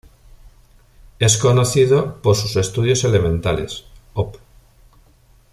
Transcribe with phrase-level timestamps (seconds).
[1.19, 3.85] Es conocido por sus "Estudios Elementales",
[4.15, 4.37] Op.